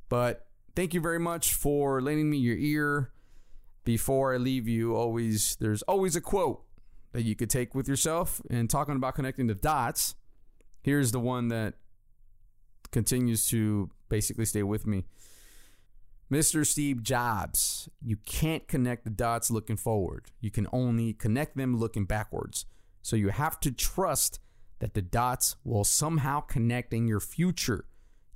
[0.08, 3.12] But thank you very much for lending me your ear.
[3.84, 6.64] Before I leave you, always there's always a quote
[7.12, 8.42] that you could take with yourself.
[8.50, 10.16] And talking about connecting the dots,
[10.82, 11.74] here's the one that
[12.90, 15.04] continues to basically stay with me.
[16.30, 16.66] Mr.
[16.66, 20.32] Steve Jobs, you can't connect the dots looking forward.
[20.40, 22.66] You can only connect them looking backwards.
[23.02, 24.40] So you have to trust
[24.80, 27.84] that the dots will somehow connect in your future.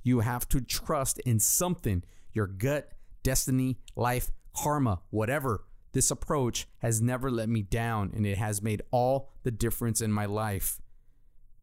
[0.03, 5.65] You have to trust in something, your gut, destiny, life, karma, whatever.
[5.91, 10.13] This approach has never let me down and it has made all the difference in
[10.13, 10.79] my life.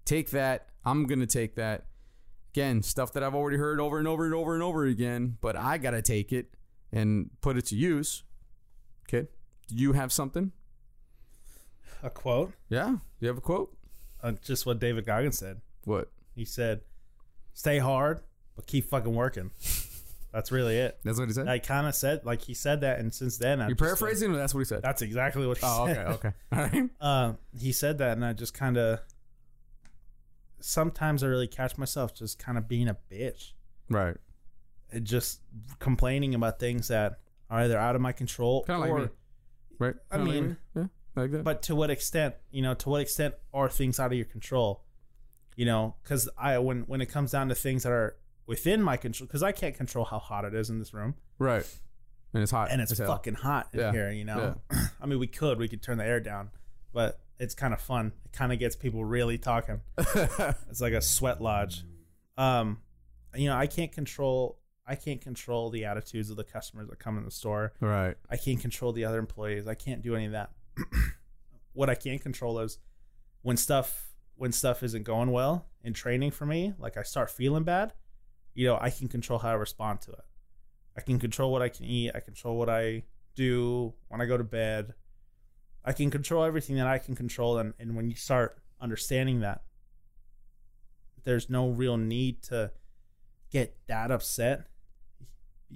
[0.04, 0.68] Take that.
[0.84, 1.86] I'm going to take that.
[2.52, 5.54] Again, stuff that I've already heard over and over and over and over again, but
[5.56, 6.54] I got to take it
[6.90, 8.22] and put it to use.
[9.08, 9.28] Okay.
[9.68, 10.52] Do you have something?
[12.02, 12.96] A quote, Yeah.
[13.20, 13.74] You have a quote?
[14.22, 15.60] uh, just what David Goggins said.
[15.84, 16.10] What?
[16.34, 16.80] He said,
[17.54, 18.20] "Stay hard,
[18.56, 19.50] but keep fucking working."
[20.32, 20.98] That's really it.
[21.04, 21.48] That's what he said?
[21.48, 24.36] I kind of said like he said that, and since then, I you paraphrasing or
[24.36, 24.82] that's what he said?
[24.82, 26.06] That's exactly what he Oh, said.
[26.06, 26.28] okay.
[26.28, 26.32] Okay.
[26.52, 26.90] All right.
[27.00, 29.00] Uh, he said that, and I just kind of.
[30.60, 33.52] Sometimes I really catch myself just kind of being a bitch,
[33.88, 34.16] Right.
[34.90, 35.40] and just
[35.78, 38.98] complaining about things that are either out of my control Kinda like or.
[39.00, 39.08] me.
[39.78, 39.94] Right.
[40.10, 40.56] I Kinda like mean- me.
[40.82, 40.86] yeah,
[41.16, 41.44] like that.
[41.44, 44.84] but to what extent you know to what extent are things out of your control
[45.56, 48.96] you know because i when when it comes down to things that are within my
[48.96, 51.66] control because i can't control how hot it is in this room right.
[52.34, 52.70] And it's hot.
[52.70, 53.92] and it's fucking hot in Yeah.
[53.92, 54.60] here you know
[55.00, 56.50] i mean we could we could turn the air down
[56.92, 61.00] but it's kind of fun it kind of gets people really talking it's like a
[61.00, 61.84] sweat lodge
[62.36, 62.78] um
[63.34, 67.18] you know i can't control i can't control the attitudes of the customers that come
[67.18, 68.16] in the store right.
[68.30, 69.66] I can't control the other employees.
[69.66, 70.50] I can't do any of that.
[71.72, 72.78] what I can control is
[73.42, 77.64] when stuff when stuff isn't going well in training for me, like I start feeling
[77.64, 77.92] bad,
[78.54, 80.24] you know, I can control how I respond to it.
[80.96, 84.36] I can control what I can eat, I control what I do when I go
[84.36, 84.94] to bed.
[85.88, 89.62] I can control everything that I can control and, and when you start understanding that
[91.24, 92.70] there's no real need to
[93.50, 94.66] get that upset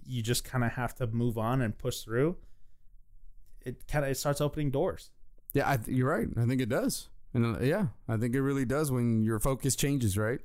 [0.04, 2.36] you just kind of have to move on and push through
[3.62, 5.10] it kind of it starts opening doors
[5.54, 6.28] Yeah, I, you're right.
[6.36, 7.08] I think it does.
[7.34, 10.40] And uh, yeah, I think it really does when your focus changes, right?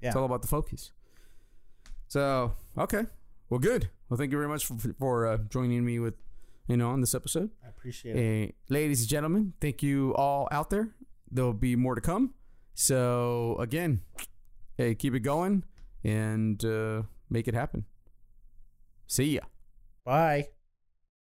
[0.00, 0.08] Yeah.
[0.08, 0.92] It's all about the focus.
[2.08, 3.04] So, okay.
[3.50, 3.88] Well, good.
[4.08, 6.14] Well, thank you very much for, for uh, joining me with,
[6.68, 7.50] you know, on this episode.
[7.64, 10.88] i appreciate it Uh, ladies and gentlemen, thank you all out there.
[11.30, 12.34] There'll be more to come.
[12.74, 14.02] So, again,
[14.76, 15.64] hey, keep it going
[16.04, 17.84] and uh, make it happen.
[19.06, 19.42] See ya.
[20.04, 20.48] bye